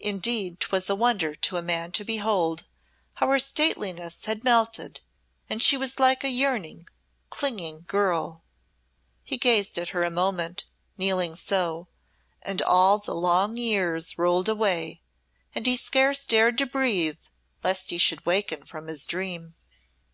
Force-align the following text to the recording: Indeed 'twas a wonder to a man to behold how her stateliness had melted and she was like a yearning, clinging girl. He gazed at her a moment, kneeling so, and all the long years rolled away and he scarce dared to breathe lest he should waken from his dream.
Indeed 0.00 0.60
'twas 0.60 0.90
a 0.90 0.94
wonder 0.94 1.34
to 1.34 1.56
a 1.56 1.62
man 1.62 1.90
to 1.92 2.04
behold 2.04 2.66
how 3.14 3.28
her 3.30 3.38
stateliness 3.38 4.26
had 4.26 4.44
melted 4.44 5.00
and 5.48 5.62
she 5.62 5.78
was 5.78 5.98
like 5.98 6.22
a 6.22 6.28
yearning, 6.28 6.86
clinging 7.30 7.84
girl. 7.88 8.44
He 9.24 9.38
gazed 9.38 9.78
at 9.78 9.88
her 9.96 10.04
a 10.04 10.10
moment, 10.10 10.66
kneeling 10.98 11.34
so, 11.36 11.88
and 12.42 12.60
all 12.60 12.98
the 12.98 13.14
long 13.14 13.56
years 13.56 14.18
rolled 14.18 14.50
away 14.50 15.00
and 15.54 15.66
he 15.66 15.78
scarce 15.78 16.26
dared 16.26 16.58
to 16.58 16.66
breathe 16.66 17.22
lest 17.64 17.88
he 17.88 17.96
should 17.96 18.26
waken 18.26 18.62
from 18.66 18.88
his 18.88 19.06
dream. 19.06 19.54